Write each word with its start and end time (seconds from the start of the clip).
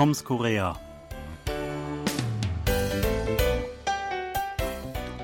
Toms 0.00 0.24
Korea. 0.24 0.80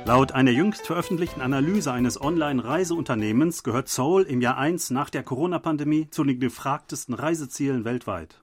Laut 0.05 0.33
einer 0.33 0.51
jüngst 0.51 0.87
veröffentlichten 0.87 1.41
Analyse 1.41 1.91
eines 1.93 2.21
Online-Reiseunternehmens 2.21 3.63
gehört 3.63 3.89
Seoul 3.89 4.25
im 4.25 4.43
Jahr 4.43 4.59
1 4.59 4.91
nach 4.91 5.09
der 5.09 5.23
Corona-Pandemie 5.23 6.11
zu 6.11 6.25
den 6.25 6.41
gefragtesten 6.41 7.15
Reisezielen 7.15 7.87
weltweit. 7.87 8.43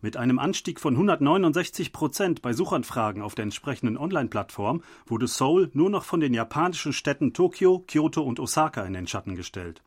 Mit 0.00 0.16
einem 0.16 0.40
Anstieg 0.40 0.80
von 0.80 0.94
169 0.94 1.92
Prozent 1.92 2.42
bei 2.42 2.52
Suchanfragen 2.52 3.22
auf 3.22 3.36
der 3.36 3.44
entsprechenden 3.44 3.96
Online-Plattform 3.96 4.82
wurde 5.06 5.28
Seoul 5.28 5.70
nur 5.72 5.88
noch 5.88 6.02
von 6.02 6.18
den 6.18 6.34
japanischen 6.34 6.92
Städten 6.92 7.32
Tokio, 7.32 7.84
Kyoto 7.86 8.22
und 8.22 8.40
Osaka 8.40 8.82
in 8.82 8.94
den 8.94 9.06
Schatten 9.06 9.36
gestellt. 9.36 9.84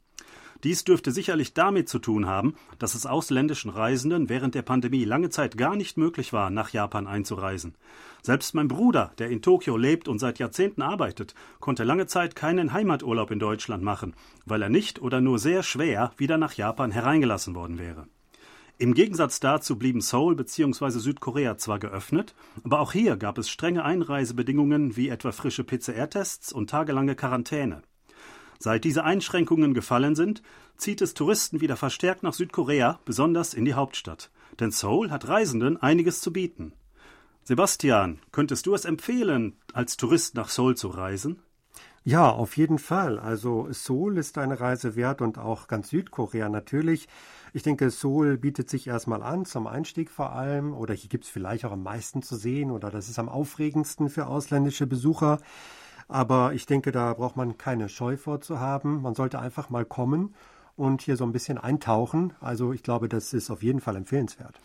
Dies 0.64 0.86
dürfte 0.86 1.12
sicherlich 1.12 1.54
damit 1.54 1.90
zu 1.90 2.00
tun 2.00 2.26
haben, 2.26 2.56
dass 2.80 2.96
es 2.96 3.06
ausländischen 3.06 3.70
Reisenden 3.70 4.30
während 4.30 4.56
der 4.56 4.62
Pandemie 4.62 5.04
lange 5.04 5.30
Zeit 5.30 5.58
gar 5.58 5.76
nicht 5.76 5.98
möglich 5.98 6.32
war, 6.32 6.50
nach 6.50 6.70
Japan 6.70 7.06
einzureisen. 7.06 7.76
Selbst 8.22 8.56
mein 8.56 8.70
Bruder, 8.70 9.12
der 9.18 9.30
in 9.30 9.42
Tokio 9.42 9.76
lebt 9.76 10.08
und 10.08 10.20
seit 10.20 10.40
Jahrzehnten 10.40 10.82
arbeitet, 10.82 11.36
konnte 11.60 11.84
lange 11.84 12.08
Zeit 12.08 12.38
keinen 12.38 12.72
Heimaturlaub 12.72 13.32
in 13.32 13.40
Deutschland 13.40 13.84
machen, 13.84 14.16
weil 14.46 14.62
er 14.62 14.70
nicht 14.70 15.02
oder 15.02 15.20
nur 15.20 15.38
sehr 15.38 15.64
schwer 15.64 16.14
wieder 16.16 16.38
nach 16.38 16.54
Japan 16.54 16.92
hereingelassen 16.92 17.56
worden 17.56 17.78
wäre. 17.78 18.08
Im 18.78 18.94
Gegensatz 18.94 19.40
dazu 19.40 19.78
blieben 19.78 20.02
Seoul 20.02 20.36
bzw. 20.36 20.90
Südkorea 21.00 21.58
zwar 21.58 21.80
geöffnet, 21.80 22.34
aber 22.64 22.80
auch 22.80 22.94
hier 22.94 23.18
gab 23.18 23.38
es 23.38 23.50
strenge 23.50 23.84
Einreisebedingungen 23.84 24.96
wie 24.96 25.10
etwa 25.10 25.32
frische 25.32 25.64
PCR-Tests 25.64 26.54
und 26.54 26.70
tagelange 26.70 27.16
Quarantäne. 27.16 27.84
Seit 28.64 28.86
diese 28.86 29.04
Einschränkungen 29.04 29.74
gefallen 29.74 30.16
sind, 30.16 30.42
zieht 30.78 31.02
es 31.02 31.14
Touristen 31.14 31.60
wieder 31.60 31.76
verstärkt 31.76 32.24
nach 32.24 32.32
Südkorea, 32.32 32.98
besonders 33.04 33.54
in 33.54 33.66
die 33.66 33.74
Hauptstadt. 33.74 34.32
Denn 34.58 34.72
Seoul 34.72 35.12
hat 35.12 35.28
Reisenden 35.28 35.76
einiges 35.76 36.22
zu 36.22 36.32
bieten. 36.32 36.72
Sebastian, 37.44 38.20
könntest 38.32 38.66
du 38.66 38.74
es 38.74 38.86
empfehlen, 38.86 39.58
als 39.74 39.98
Tourist 39.98 40.36
nach 40.36 40.48
Seoul 40.48 40.78
zu 40.78 40.88
reisen? 40.88 41.42
Ja, 42.06 42.30
auf 42.30 42.56
jeden 42.56 42.80
Fall. 42.80 43.20
Also 43.20 43.68
Seoul 43.70 44.18
ist 44.18 44.38
eine 44.38 44.62
Reise 44.62 44.96
wert 44.96 45.22
und 45.22 45.38
auch 45.38 45.68
ganz 45.68 45.90
Südkorea 45.90 46.48
natürlich. 46.48 47.10
Ich 47.52 47.64
denke, 47.64 47.90
Seoul 47.90 48.38
bietet 48.38 48.70
sich 48.70 48.88
erstmal 48.88 49.24
an, 49.24 49.44
zum 49.44 49.68
Einstieg 49.68 50.10
vor 50.10 50.32
allem, 50.32 50.74
oder 50.74 50.94
hier 50.94 51.10
gibt 51.10 51.26
es 51.26 51.30
vielleicht 51.30 51.66
auch 51.66 51.74
am 51.74 51.84
meisten 51.84 52.22
zu 52.22 52.38
sehen, 52.38 52.72
oder 52.72 52.92
das 52.92 53.10
ist 53.10 53.20
am 53.20 53.28
aufregendsten 53.28 54.08
für 54.08 54.28
ausländische 54.28 54.88
Besucher. 54.88 55.40
Aber 56.14 56.54
ich 56.54 56.68
denke, 56.68 56.92
da 56.92 57.12
braucht 57.16 57.38
man 57.38 57.58
keine 57.58 57.90
Scheu 57.90 58.18
vorzuhaben. 58.18 59.02
Man 59.02 59.16
sollte 59.16 59.40
einfach 59.40 59.72
mal 59.72 59.84
kommen 59.84 60.36
und 60.76 61.02
hier 61.02 61.18
so 61.18 61.24
ein 61.24 61.32
bisschen 61.32 61.58
eintauchen. 61.58 62.34
Also 62.40 62.72
ich 62.72 62.84
glaube, 62.84 63.10
das 63.10 63.34
ist 63.34 63.50
auf 63.50 63.64
jeden 63.64 63.82
Fall 63.82 63.96
empfehlenswert. 63.96 64.60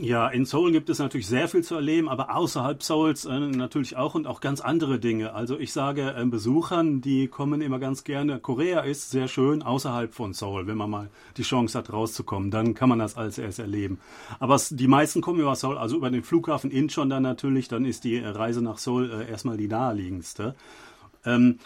Ja, 0.00 0.28
in 0.28 0.44
Seoul 0.44 0.70
gibt 0.70 0.90
es 0.90 1.00
natürlich 1.00 1.26
sehr 1.26 1.48
viel 1.48 1.64
zu 1.64 1.74
erleben, 1.74 2.08
aber 2.08 2.36
außerhalb 2.36 2.84
Seouls 2.84 3.24
äh, 3.24 3.40
natürlich 3.40 3.96
auch 3.96 4.14
und 4.14 4.28
auch 4.28 4.40
ganz 4.40 4.60
andere 4.60 5.00
Dinge. 5.00 5.34
Also 5.34 5.58
ich 5.58 5.72
sage 5.72 6.14
äh, 6.16 6.24
Besuchern, 6.24 7.00
die 7.00 7.26
kommen 7.26 7.60
immer 7.60 7.80
ganz 7.80 8.04
gerne. 8.04 8.38
Korea 8.38 8.82
ist 8.82 9.10
sehr 9.10 9.26
schön 9.26 9.60
außerhalb 9.60 10.14
von 10.14 10.34
Seoul, 10.34 10.68
wenn 10.68 10.76
man 10.76 10.88
mal 10.88 11.10
die 11.36 11.42
Chance 11.42 11.76
hat 11.76 11.92
rauszukommen, 11.92 12.52
dann 12.52 12.74
kann 12.74 12.88
man 12.88 13.00
das 13.00 13.16
als 13.16 13.38
erst 13.38 13.58
erleben. 13.58 13.98
Aber 14.38 14.56
die 14.70 14.86
meisten 14.86 15.20
kommen 15.20 15.40
über 15.40 15.56
Seoul, 15.56 15.76
also 15.76 15.96
über 15.96 16.10
den 16.10 16.22
Flughafen 16.22 16.70
Incheon 16.70 17.10
dann 17.10 17.24
natürlich, 17.24 17.66
dann 17.66 17.84
ist 17.84 18.04
die 18.04 18.18
Reise 18.18 18.62
nach 18.62 18.78
Seoul 18.78 19.10
äh, 19.10 19.28
erstmal 19.28 19.56
die 19.56 19.66
naheliegendste. 19.66 20.54
Ähm, 21.28 21.58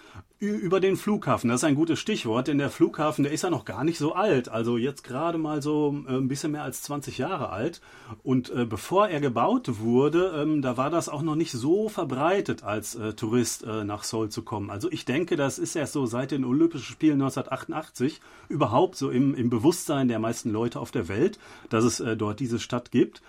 über 0.43 0.81
den 0.81 0.97
Flughafen, 0.97 1.49
das 1.49 1.61
ist 1.61 1.65
ein 1.65 1.77
gutes 1.77 2.01
Stichwort, 2.01 2.49
denn 2.49 2.59
der 2.59 2.69
Flughafen, 2.69 3.23
der 3.23 3.33
ist 3.33 3.45
ja 3.45 3.51
noch 3.51 3.65
gar 3.65 3.85
nicht 3.85 3.97
so 3.97 4.13
alt, 4.13 4.49
also 4.49 4.77
jetzt 4.77 5.05
gerade 5.05 5.39
mal 5.39 5.63
so 5.63 6.03
äh, 6.09 6.17
ein 6.17 6.27
bisschen 6.27 6.51
mehr 6.51 6.65
als 6.65 6.83
20 6.83 7.19
Jahre 7.19 7.51
alt. 7.51 7.81
Und 8.25 8.51
äh, 8.51 8.65
bevor 8.65 9.07
er 9.07 9.21
gebaut 9.21 9.79
wurde, 9.79 10.35
ähm, 10.43 10.61
da 10.61 10.77
war 10.77 10.91
das 10.91 11.09
auch 11.09 11.23
noch 11.23 11.37
nicht 11.37 11.53
so 11.53 11.89
verbreitet, 11.89 12.65
als 12.65 12.97
äh, 12.97 13.13
Tourist 13.13 13.63
äh, 13.63 13.85
nach 13.85 14.03
Seoul 14.03 14.31
zu 14.31 14.43
kommen. 14.43 14.71
Also 14.71 14.91
ich 14.91 15.05
denke, 15.05 15.37
das 15.37 15.61
ist 15.61 15.77
erst 15.77 15.93
so 15.93 16.07
seit 16.07 16.33
den 16.33 16.45
Olympischen 16.45 16.93
Spielen 16.93 17.23
1988 17.23 18.21
überhaupt 18.49 18.97
so 18.97 19.11
im, 19.11 19.37
im 19.37 19.49
Bewusstsein 19.49 20.09
der 20.09 20.19
meisten 20.19 20.51
Leute 20.51 20.81
auf 20.81 20.91
der 20.91 21.07
Welt, 21.07 21.39
dass 21.71 21.85
es 21.85 22.01
äh, 22.01 22.17
dort 22.17 22.41
diese 22.41 22.59
Stadt 22.59 22.91
gibt. 22.91 23.23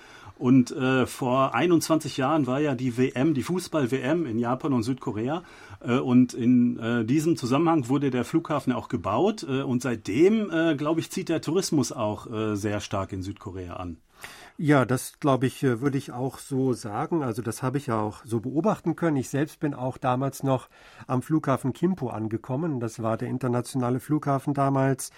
Und 0.43 0.71
äh, 0.71 1.05
vor 1.05 1.55
21 1.55 2.17
Jahren 2.17 2.47
war 2.47 2.59
ja 2.59 2.75
die 2.75 2.97
WM, 2.97 3.33
die 3.33 3.43
Fußball-WM 3.43 4.25
in 4.25 4.37
Japan 4.39 4.73
und 4.73 4.83
Südkorea. 4.83 5.41
Äh, 5.79 5.99
und 5.99 6.33
in 6.33 6.77
äh, 6.79 7.05
diesem 7.05 7.37
Zusammenhang 7.37 7.87
wurde 7.87 8.11
der 8.11 8.25
Flughafen 8.25 8.73
auch 8.73 8.89
gebaut. 8.89 9.43
Äh, 9.43 9.61
und 9.61 9.81
seitdem, 9.81 10.49
glaube 10.75 10.99
ich, 10.99 11.09
zieht 11.11 11.29
der 11.29 11.39
Tourismus 11.39 11.93
auch 11.93 12.27
sehr 12.55 12.81
stark 12.81 13.13
in 13.13 13.21
Südkorea 13.21 13.77
an. 13.77 13.99
Ja, 14.57 14.83
das 14.83 15.19
glaube 15.21 15.45
ich, 15.45 15.63
würde 15.63 15.97
ich 15.97 16.11
auch 16.11 16.39
so 16.39 16.73
sagen. 16.73 17.23
Also 17.23 17.41
das 17.41 17.63
habe 17.63 17.77
ich 17.77 17.87
ja 17.87 18.01
auch 18.01 18.25
so 18.25 18.41
beobachten 18.41 18.97
können. 18.97 19.15
Ich 19.17 19.29
selbst 19.29 19.61
bin 19.61 19.73
auch 19.73 19.97
damals 19.97 20.43
noch 20.43 20.67
am 21.07 21.21
Flughafen 21.21 21.71
Kimpo 21.71 22.09
angekommen. 22.09 22.81
Das 22.81 23.01
war 23.01 23.15
der 23.15 23.29
internationale 23.29 24.01
Flughafen 24.01 24.53
damals. 24.53 25.11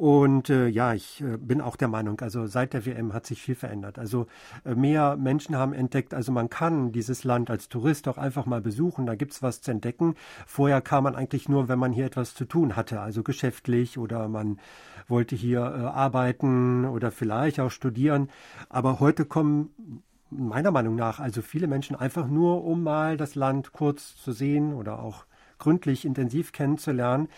Und 0.00 0.48
äh, 0.48 0.66
ja, 0.66 0.94
ich 0.94 1.20
äh, 1.20 1.36
bin 1.36 1.60
auch 1.60 1.76
der 1.76 1.88
Meinung, 1.88 2.18
also 2.22 2.46
seit 2.46 2.72
der 2.72 2.86
WM 2.86 3.12
hat 3.12 3.26
sich 3.26 3.42
viel 3.42 3.54
verändert. 3.54 3.98
Also 3.98 4.28
äh, 4.64 4.74
mehr 4.74 5.18
Menschen 5.18 5.58
haben 5.58 5.74
entdeckt, 5.74 6.14
also 6.14 6.32
man 6.32 6.48
kann 6.48 6.90
dieses 6.90 7.22
Land 7.22 7.50
als 7.50 7.68
Tourist 7.68 8.08
auch 8.08 8.16
einfach 8.16 8.46
mal 8.46 8.62
besuchen, 8.62 9.04
da 9.04 9.14
gibt's 9.14 9.42
was 9.42 9.60
zu 9.60 9.72
entdecken. 9.72 10.14
Vorher 10.46 10.80
kam 10.80 11.04
man 11.04 11.16
eigentlich 11.16 11.50
nur, 11.50 11.68
wenn 11.68 11.78
man 11.78 11.92
hier 11.92 12.06
etwas 12.06 12.34
zu 12.34 12.46
tun 12.46 12.76
hatte, 12.76 13.02
also 13.02 13.22
geschäftlich 13.22 13.98
oder 13.98 14.26
man 14.30 14.58
wollte 15.06 15.36
hier 15.36 15.60
äh, 15.60 15.84
arbeiten 15.88 16.86
oder 16.86 17.10
vielleicht 17.10 17.60
auch 17.60 17.70
studieren. 17.70 18.30
Aber 18.70 19.00
heute 19.00 19.26
kommen 19.26 20.02
meiner 20.30 20.70
Meinung 20.70 20.96
nach 20.96 21.20
also 21.20 21.42
viele 21.42 21.66
Menschen 21.66 21.94
einfach 21.94 22.26
nur, 22.26 22.64
um 22.64 22.82
mal 22.82 23.18
das 23.18 23.34
Land 23.34 23.72
kurz 23.72 24.16
zu 24.16 24.32
sehen 24.32 24.72
oder 24.72 25.02
auch 25.02 25.26
gründlich, 25.60 26.04
intensiv 26.04 26.50
kennenzulernen. 26.50 27.28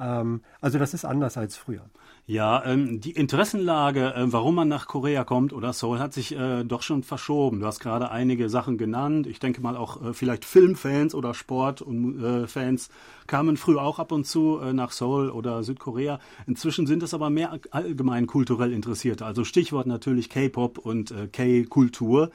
Ähm, 0.00 0.42
also 0.60 0.78
das 0.80 0.94
ist 0.94 1.04
anders 1.04 1.36
als 1.36 1.56
früher. 1.56 1.88
Ja, 2.30 2.62
ähm, 2.66 3.00
die 3.00 3.12
Interessenlage, 3.12 4.14
äh, 4.14 4.30
warum 4.30 4.56
man 4.56 4.68
nach 4.68 4.86
Korea 4.86 5.24
kommt 5.24 5.54
oder 5.54 5.72
Seoul, 5.72 5.98
hat 5.98 6.12
sich 6.12 6.36
äh, 6.36 6.62
doch 6.62 6.82
schon 6.82 7.02
verschoben. 7.02 7.60
Du 7.60 7.66
hast 7.66 7.80
gerade 7.80 8.10
einige 8.10 8.50
Sachen 8.50 8.76
genannt. 8.76 9.26
Ich 9.26 9.38
denke 9.38 9.62
mal 9.62 9.78
auch 9.78 10.04
äh, 10.04 10.12
vielleicht 10.12 10.44
Filmfans 10.44 11.14
oder 11.14 11.32
Sport- 11.32 11.80
und 11.80 12.22
äh, 12.22 12.76
kamen 13.26 13.56
früher 13.56 13.80
auch 13.80 13.98
ab 13.98 14.12
und 14.12 14.26
zu 14.26 14.58
äh, 14.58 14.74
nach 14.74 14.90
Seoul 14.92 15.30
oder 15.30 15.62
Südkorea. 15.62 16.20
Inzwischen 16.46 16.86
sind 16.86 17.02
es 17.02 17.14
aber 17.14 17.30
mehr 17.30 17.58
allgemein 17.70 18.26
kulturell 18.26 18.74
Interessierte. 18.74 19.24
Also 19.24 19.44
Stichwort 19.44 19.86
natürlich 19.86 20.28
K-Pop 20.28 20.76
und 20.76 21.10
äh, 21.10 21.28
K-Kultur. 21.28 22.30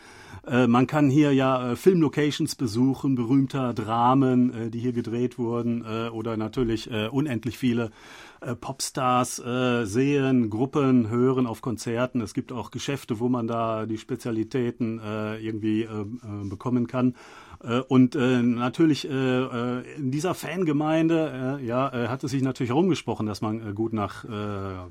Äh, 0.48 0.66
man 0.66 0.88
kann 0.88 1.12
hier 1.12 1.34
ja 1.34 1.74
äh, 1.74 1.76
Filmlocations 1.76 2.56
besuchen, 2.56 3.14
berühmter 3.14 3.76
Dramen, 3.76 4.54
äh, 4.56 4.70
die 4.72 4.80
hier 4.80 4.94
gedreht 4.94 5.38
wurden, 5.38 5.86
äh, 5.86 6.10
oder 6.10 6.36
natürlich 6.36 6.90
äh, 6.90 7.10
unendlich 7.10 7.60
viele 7.60 7.92
äh, 8.46 8.56
Popstars 8.56 9.40
äh, 9.40 9.86
sehen, 9.86 10.50
Gruppen 10.50 11.10
hören 11.10 11.48
auf 11.48 11.62
Konzerten. 11.62 12.22
Es 12.22 12.34
gibt 12.34 12.52
auch 12.52 12.72
Geschäfte, 12.72 13.20
wo 13.20 13.30
man 13.30 13.48
da 13.48 13.86
die 13.86 13.98
Spezialitäten 13.98 15.00
äh, 15.00 15.38
irgendwie 15.38 15.84
äh, 15.84 16.02
äh, 16.02 16.06
bekommen 16.50 16.88
kann. 16.88 17.16
Äh, 17.64 17.80
und 17.80 18.16
äh, 18.16 18.42
natürlich 18.42 19.10
äh, 19.10 19.96
in 19.96 20.12
dieser 20.12 20.34
Fangemeinde 20.34 21.60
ja, 21.64 21.92
hat 22.10 22.24
es 22.24 22.32
sich 22.32 22.42
natürlich 22.42 22.70
herumgesprochen, 22.70 23.26
dass 23.26 23.42
man 23.42 23.76
gut 23.76 23.94
nach 23.94 24.26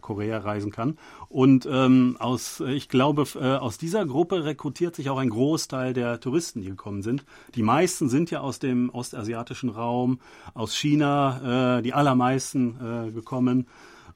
Korea 0.01 0.39
reisen 0.39 0.71
kann. 0.71 0.97
Und 1.29 1.67
ähm, 1.71 2.17
aus, 2.19 2.61
ich 2.61 2.89
glaube, 2.89 3.25
aus 3.61 3.79
dieser 3.79 4.07
Gruppe 4.07 4.45
rekrutiert 4.45 4.97
sich 4.97 5.11
auch 5.11 5.19
ein 5.19 5.31
Großteil 5.31 5.93
der 5.93 6.21
Touristen, 6.21 6.61
die 6.61 6.69
gekommen 6.69 7.03
sind. 7.03 7.25
Die 7.55 7.63
meisten 7.63 8.09
sind 8.09 8.31
ja 8.31 8.41
aus 8.41 8.59
dem 8.59 8.91
ostasiatischen 8.91 9.71
Raum, 9.71 10.21
aus 10.55 10.75
China, 10.75 11.81
die 11.83 11.93
allermeisten 11.93 13.13
gekommen. 13.15 13.67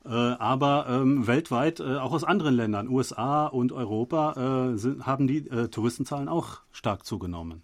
Äh, 0.06 0.10
aber 0.10 0.86
ähm, 0.88 1.26
weltweit, 1.26 1.80
äh, 1.80 1.96
auch 1.96 2.12
aus 2.12 2.22
anderen 2.22 2.54
Ländern, 2.54 2.88
USA 2.88 3.46
und 3.46 3.72
Europa, 3.72 4.70
äh, 4.72 4.76
sind, 4.76 5.04
haben 5.04 5.26
die 5.26 5.48
äh, 5.48 5.68
Touristenzahlen 5.68 6.28
auch 6.28 6.60
stark 6.70 7.04
zugenommen. 7.04 7.62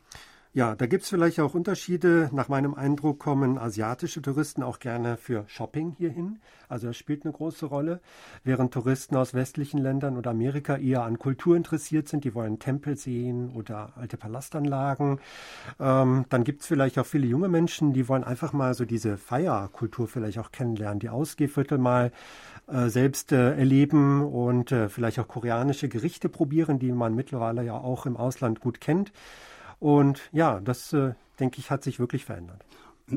Ja, 0.54 0.75
da 0.76 0.84
gibt's 0.84 1.08
vielleicht 1.08 1.40
auch 1.40 1.54
Unterschiede. 1.54 2.28
Nach 2.31 2.50
meinem 2.50 2.75
Eindruck 2.75 3.19
kommen 3.19 3.56
asiatische 3.56 4.20
Touristen 4.20 4.62
auch 4.62 4.81
gerne 4.81 5.16
für 5.16 5.44
Shopping 5.46 5.94
hierhin. 5.96 6.40
Also 6.69 6.88
das 6.88 6.99
spielt 6.99 7.25
eine 7.25 7.32
große 7.32 7.64
Rolle. 7.64 8.00
Während 8.44 8.75
Touristen 8.75 9.16
aus 9.16 9.32
westlichen 9.32 9.78
Ländern 9.78 10.19
oder 10.19 10.32
Amerika 10.32 10.76
eher 10.76 11.04
an 11.04 11.19
Kultur 11.19 11.56
interessiert 11.56 12.06
sind, 12.06 12.25
die 12.25 12.34
wollen 12.34 12.58
Tempel 12.58 12.99
sehen 12.99 13.50
oder 13.54 13.94
alte 13.96 14.19
Palastanlagen. 14.19 15.20
Ähm, 15.81 16.26
dann 16.28 16.44
gibt's 16.44 16.66
vielleicht 16.66 16.98
auch 16.98 17.06
viele 17.06 17.26
junge 17.26 17.48
Menschen, 17.48 17.94
die 17.94 18.06
wollen 18.06 18.22
einfach 18.22 18.52
mal 18.52 18.75
so 18.75 18.84
diese 18.84 19.16
Feierkultur 19.16 20.06
vielleicht 20.06 20.38
auch 20.38 20.52
kennenlernen, 20.52 20.98
die 20.98 21.08
Ausgehviertel 21.08 21.78
mal 21.78 22.12
äh, 22.66 22.88
selbst 22.88 23.32
äh, 23.32 23.56
erleben 23.56 24.22
und 24.22 24.70
äh, 24.70 24.90
vielleicht 24.90 25.19
auch 25.19 25.28
koreanische 25.28 25.88
Gerichte 25.88 26.28
probieren, 26.28 26.78
die 26.78 26.93
man 26.93 27.14
mittlerweile 27.14 27.64
ja 27.64 27.78
auch 27.78 28.05
im 28.05 28.19
Ausland 28.19 28.60
gut 28.60 28.82
kennt. 28.82 29.12
Und 29.82 30.20
ja, 30.31 30.61
das, 30.61 30.93
äh, 30.93 31.14
denke 31.40 31.58
ich, 31.58 31.73
hat 31.73 31.82
sich 31.82 31.99
wirklich 31.99 32.25
verändert. 32.25 32.61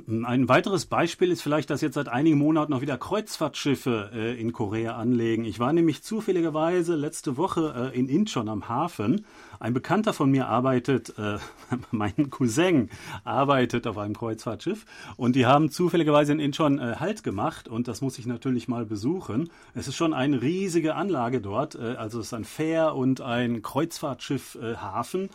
Ein 0.08 0.50
weiteres 0.50 0.88
Beispiel 0.88 1.30
ist 1.30 1.44
vielleicht, 1.44 1.70
dass 1.70 1.82
jetzt 1.82 1.94
seit 1.94 2.10
einigen 2.10 2.40
Monaten 2.40 2.72
noch 2.72 2.82
wieder 2.82 2.98
Kreuzfahrtschiffe 2.98 4.10
äh, 4.12 4.42
in 4.42 4.52
Korea 4.52 4.96
anlegen. 4.96 5.46
Ich 5.46 5.60
war 5.60 5.74
nämlich 5.74 6.02
zufälligerweise 6.02 6.96
letzte 6.96 7.38
Woche 7.38 7.92
äh, 7.94 7.98
in 7.98 8.10
Incheon 8.10 8.50
am 8.50 8.68
Hafen. 8.68 9.28
Ein 9.60 9.76
Bekannter 9.76 10.12
von 10.12 10.32
mir 10.32 10.48
arbeitet, 10.48 11.14
äh, 11.20 11.38
mein 11.92 12.32
Cousin 12.32 12.90
arbeitet 13.24 13.86
auf 13.86 14.00
einem 14.00 14.16
Kreuzfahrtschiff 14.16 14.88
und 15.18 15.36
die 15.36 15.46
haben 15.46 15.70
zufälligerweise 15.70 16.32
in 16.32 16.40
Incheon 16.40 16.80
äh, 16.80 16.96
Halt 17.00 17.24
gemacht 17.24 17.68
und 17.68 17.88
das 17.88 18.02
muss 18.02 18.18
ich 18.18 18.26
natürlich 18.26 18.68
mal 18.68 18.88
besuchen. 18.88 19.52
Es 19.76 19.88
ist 19.88 19.96
schon 19.96 20.16
eine 20.16 20.42
riesige 20.42 20.96
Anlage 20.96 21.42
dort, 21.42 21.76
äh, 21.76 21.94
also 21.96 22.20
es 22.20 22.28
ist 22.28 22.34
ein 22.34 22.44
Fähr- 22.44 22.96
und 22.96 23.22
ein 23.22 23.62
Kreuzfahrtschiff 23.62 24.58
Hafen. 24.78 25.30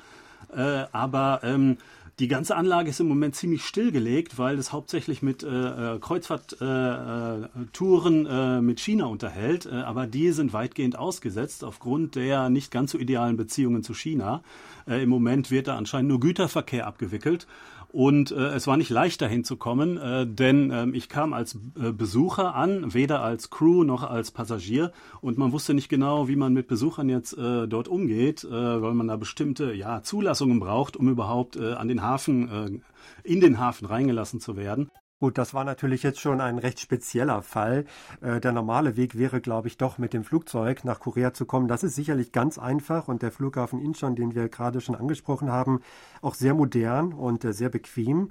Äh, 0.54 0.84
aber 0.92 1.40
ähm, 1.42 1.78
die 2.20 2.28
ganze 2.28 2.54
Anlage 2.54 2.90
ist 2.90 3.00
im 3.00 3.08
Moment 3.08 3.34
ziemlich 3.34 3.64
stillgelegt, 3.64 4.38
weil 4.38 4.56
es 4.58 4.72
hauptsächlich 4.72 5.22
mit 5.22 5.42
äh, 5.42 5.94
äh 5.94 5.98
Kreuzfahrttouren 5.98 8.26
äh, 8.26 8.58
äh, 8.58 8.60
mit 8.60 8.78
China 8.78 9.06
unterhält. 9.06 9.64
Äh, 9.64 9.70
aber 9.70 10.06
die 10.06 10.30
sind 10.32 10.52
weitgehend 10.52 10.98
ausgesetzt 10.98 11.64
aufgrund 11.64 12.16
der 12.16 12.50
nicht 12.50 12.70
ganz 12.70 12.90
so 12.92 12.98
idealen 12.98 13.38
Beziehungen 13.38 13.82
zu 13.82 13.94
China. 13.94 14.42
Äh, 14.86 15.02
Im 15.02 15.08
Moment 15.08 15.50
wird 15.50 15.68
da 15.68 15.78
anscheinend 15.78 16.10
nur 16.10 16.20
Güterverkehr 16.20 16.86
abgewickelt. 16.86 17.46
Und 17.92 18.30
äh, 18.30 18.54
es 18.54 18.66
war 18.66 18.76
nicht 18.76 18.90
leicht 18.90 19.20
dahin 19.20 19.42
zu 19.42 19.56
kommen, 19.56 19.96
äh, 19.96 20.26
denn 20.26 20.70
äh, 20.70 20.86
ich 20.90 21.08
kam 21.08 21.32
als 21.32 21.56
äh, 21.80 21.92
Besucher 21.92 22.54
an, 22.54 22.94
weder 22.94 23.22
als 23.22 23.50
Crew 23.50 23.82
noch 23.82 24.04
als 24.04 24.30
Passagier. 24.30 24.92
Und 25.20 25.38
man 25.38 25.52
wusste 25.52 25.74
nicht 25.74 25.88
genau, 25.88 26.28
wie 26.28 26.36
man 26.36 26.52
mit 26.52 26.68
Besuchern 26.68 27.08
jetzt 27.08 27.36
äh, 27.36 27.66
dort 27.66 27.88
umgeht, 27.88 28.44
äh, 28.44 28.50
weil 28.50 28.94
man 28.94 29.08
da 29.08 29.16
bestimmte 29.16 29.72
ja, 29.74 30.02
Zulassungen 30.02 30.60
braucht, 30.60 30.96
um 30.96 31.08
überhaupt 31.08 31.56
an 31.58 31.88
den 31.88 32.02
Hafen, 32.02 32.82
in 33.24 33.40
den 33.40 33.58
Hafen 33.58 33.86
reingelassen 33.86 34.40
zu 34.40 34.56
werden. 34.56 34.90
Gut, 35.20 35.36
das 35.36 35.52
war 35.52 35.64
natürlich 35.64 36.02
jetzt 36.02 36.18
schon 36.18 36.40
ein 36.40 36.56
recht 36.56 36.80
spezieller 36.80 37.42
Fall. 37.42 37.84
Äh, 38.22 38.40
der 38.40 38.52
normale 38.52 38.96
Weg 38.96 39.18
wäre, 39.18 39.42
glaube 39.42 39.68
ich, 39.68 39.76
doch 39.76 39.98
mit 39.98 40.14
dem 40.14 40.24
Flugzeug 40.24 40.82
nach 40.86 40.98
Korea 40.98 41.34
zu 41.34 41.44
kommen. 41.44 41.68
Das 41.68 41.82
ist 41.84 41.94
sicherlich 41.94 42.32
ganz 42.32 42.58
einfach 42.58 43.06
und 43.06 43.20
der 43.20 43.30
Flughafen 43.30 43.84
Incheon, 43.84 44.16
den 44.16 44.34
wir 44.34 44.48
gerade 44.48 44.80
schon 44.80 44.94
angesprochen 44.94 45.52
haben, 45.52 45.82
auch 46.22 46.34
sehr 46.34 46.54
modern 46.54 47.12
und 47.12 47.44
äh, 47.44 47.52
sehr 47.52 47.68
bequem. 47.68 48.30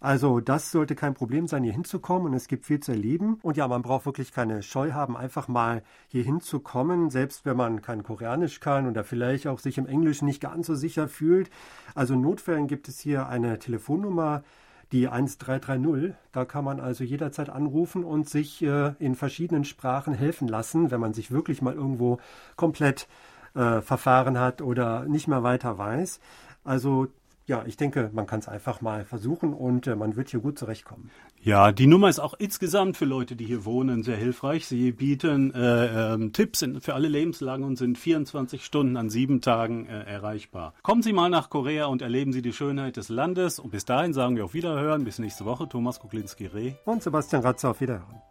Also 0.00 0.40
das 0.40 0.72
sollte 0.72 0.96
kein 0.96 1.14
Problem 1.14 1.46
sein, 1.46 1.62
hier 1.62 1.72
hinzukommen 1.72 2.26
und 2.26 2.34
es 2.34 2.48
gibt 2.48 2.66
viel 2.66 2.80
zu 2.80 2.90
erleben. 2.90 3.38
Und 3.42 3.56
ja, 3.56 3.68
man 3.68 3.82
braucht 3.82 4.04
wirklich 4.04 4.32
keine 4.32 4.64
Scheu 4.64 4.94
haben, 4.94 5.16
einfach 5.16 5.46
mal 5.46 5.84
hier 6.08 6.24
hinzukommen, 6.24 7.08
selbst 7.10 7.46
wenn 7.46 7.56
man 7.56 7.82
kein 7.82 8.02
Koreanisch 8.02 8.58
kann 8.58 8.88
oder 8.88 9.04
vielleicht 9.04 9.46
auch 9.46 9.60
sich 9.60 9.78
im 9.78 9.86
Englisch 9.86 10.22
nicht 10.22 10.40
ganz 10.40 10.66
so 10.66 10.74
sicher 10.74 11.06
fühlt. 11.06 11.50
Also 11.94 12.14
in 12.14 12.20
Notfällen 12.20 12.66
gibt 12.66 12.88
es 12.88 12.98
hier 12.98 13.28
eine 13.28 13.60
Telefonnummer, 13.60 14.42
die 14.92 15.08
1330. 15.08 16.14
Da 16.32 16.44
kann 16.44 16.64
man 16.64 16.80
also 16.80 17.04
jederzeit 17.04 17.50
anrufen 17.50 18.04
und 18.04 18.28
sich 18.28 18.62
äh, 18.62 18.94
in 18.98 19.14
verschiedenen 19.14 19.64
Sprachen 19.64 20.14
helfen 20.14 20.48
lassen, 20.48 20.90
wenn 20.90 21.00
man 21.00 21.14
sich 21.14 21.30
wirklich 21.30 21.62
mal 21.62 21.74
irgendwo 21.74 22.18
komplett 22.56 23.08
äh, 23.54 23.80
verfahren 23.80 24.38
hat 24.38 24.62
oder 24.62 25.04
nicht 25.06 25.28
mehr 25.28 25.42
weiter 25.42 25.78
weiß. 25.78 26.20
Also 26.64 27.08
ja, 27.46 27.64
ich 27.64 27.76
denke, 27.76 28.10
man 28.12 28.26
kann 28.26 28.40
es 28.40 28.48
einfach 28.48 28.80
mal 28.80 29.04
versuchen 29.04 29.54
und 29.54 29.86
äh, 29.86 29.94
man 29.94 30.16
wird 30.16 30.30
hier 30.30 30.40
gut 30.40 30.58
zurechtkommen. 30.58 31.10
Ja, 31.40 31.70
die 31.70 31.86
Nummer 31.86 32.08
ist 32.08 32.18
auch 32.18 32.34
insgesamt 32.34 32.96
für 32.96 33.04
Leute, 33.04 33.36
die 33.36 33.44
hier 33.44 33.64
wohnen, 33.64 34.02
sehr 34.02 34.16
hilfreich. 34.16 34.66
Sie 34.66 34.90
bieten 34.90 35.54
äh, 35.54 36.14
ähm, 36.14 36.32
Tipps 36.32 36.62
in, 36.62 36.80
für 36.80 36.94
alle 36.94 37.06
Lebenslagen 37.06 37.64
und 37.64 37.76
sind 37.76 37.98
24 37.98 38.64
Stunden 38.64 38.96
an 38.96 39.10
sieben 39.10 39.40
Tagen 39.40 39.86
äh, 39.86 40.02
erreichbar. 40.02 40.74
Kommen 40.82 41.02
Sie 41.02 41.12
mal 41.12 41.30
nach 41.30 41.48
Korea 41.48 41.86
und 41.86 42.02
erleben 42.02 42.32
Sie 42.32 42.42
die 42.42 42.52
Schönheit 42.52 42.96
des 42.96 43.10
Landes. 43.10 43.60
Und 43.60 43.70
bis 43.70 43.84
dahin 43.84 44.12
sagen 44.12 44.34
wir 44.34 44.44
auf 44.44 44.54
Wiederhören. 44.54 45.04
Bis 45.04 45.20
nächste 45.20 45.44
Woche. 45.44 45.68
Thomas 45.68 46.00
Kuklinski-Reh. 46.00 46.74
Und 46.84 47.04
Sebastian 47.04 47.42
Ratzer 47.42 47.70
auf 47.70 47.80
Wiederhören. 47.80 48.22